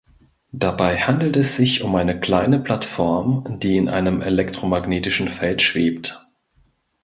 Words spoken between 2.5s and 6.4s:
Plattform, die in einem elektromagnetischen Feld schwebt.